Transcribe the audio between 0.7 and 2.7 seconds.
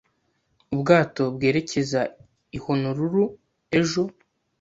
Ubwato bwerekeza i